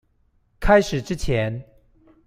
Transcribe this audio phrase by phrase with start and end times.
[0.59, 1.63] 開始之前